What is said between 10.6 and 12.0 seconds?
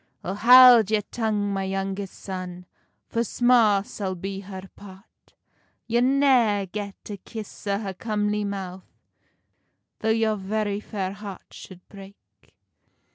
fair heart should